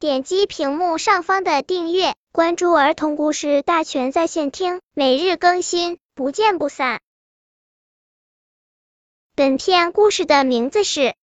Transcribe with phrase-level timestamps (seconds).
[0.00, 7.00] 点击屏幕上方的订阅，关注儿童故事大全在线听，每日更新，不见不散。
[9.34, 11.00] 本片故事的名字是《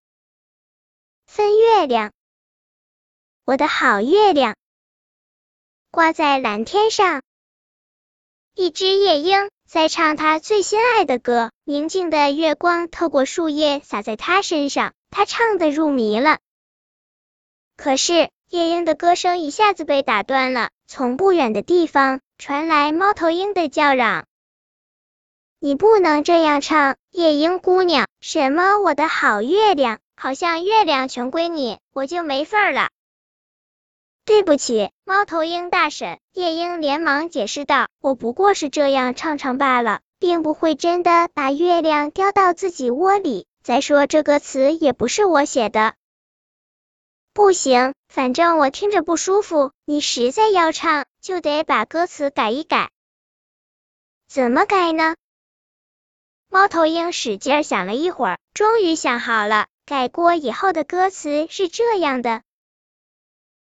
[1.25, 2.09] 分月亮》。
[3.45, 4.57] 我的好月亮，
[5.89, 7.21] 挂在蓝天上。
[8.55, 16.39] 一只夜莺在唱它最心爱的歌，宁静的月光透过树叶洒在它身上，它唱的入迷了。
[17.77, 24.25] 可是夜莺的歌声一下子被打断了，从不远的地方传来猫头鹰的叫嚷
[25.59, 28.07] ：“你不能这样唱，夜莺姑娘！
[28.21, 32.89] 什么我的好月亮，好像月亮全归你，我就没份儿了。”
[34.25, 36.19] 对不起，猫头鹰大婶。
[36.33, 43.47] 夜莺连忙解释道：“我不过是这样唱唱罢了，并不会真的把月亮叼到自己窝里。
[43.63, 45.95] 再说这歌词也不是我写的。”
[47.35, 49.73] 不行，反正我听着不舒服。
[49.83, 52.91] 你实在要唱，就得把歌词改一改。
[54.29, 55.17] 怎么改呢？
[56.47, 59.67] 猫头鹰使劲想了一会儿，终于想好了。
[59.85, 62.41] 改过以后的歌词是这样的。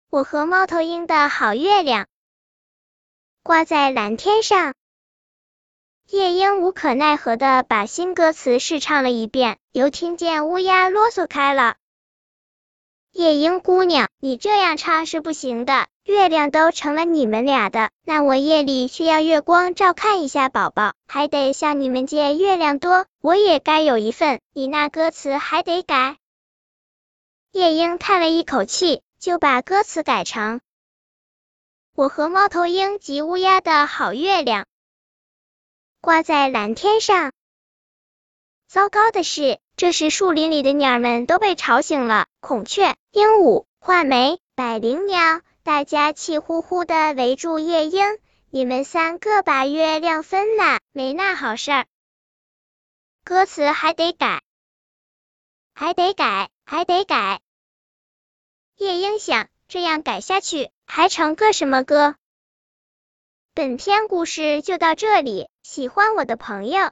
[0.10, 2.08] 我和猫头鹰的好月亮
[3.44, 4.74] 挂在蓝天上。
[6.08, 11.76] 夜莺无可奈何的把新歌词试唱了一遍，又听见乌鸦啰嗦开了
[13.12, 24.40] ：“夜莺姑娘，你这样唱是不行的，月亮都成了你们俩的，那我夜里需要月光照看一下宝宝，还得向你们借月亮多，我也该有一份。
[24.54, 26.18] 你那歌词还得改。”
[27.52, 29.02] 夜莺叹了一口气。
[29.20, 30.62] 就把歌词改成：
[31.94, 34.66] 我和猫头鹰及乌鸦的好月亮
[36.00, 37.34] 挂在蓝天上。
[38.70, 48.20] 糟糕的是，这时树林里的鸟儿们都被吵醒了，孔雀、鹦鹉、画眉、百灵鸟，大家气呼呼的围住夜莺。
[48.52, 51.88] 你们三个把月亮分了，没那好事儿。
[53.24, 54.44] 歌词还得改，
[55.74, 57.42] 还得改，还得改。
[58.78, 62.14] 夜莺想，这样改下去还成个什么歌？
[63.56, 66.92] 本篇故事就到这里，喜欢我的朋友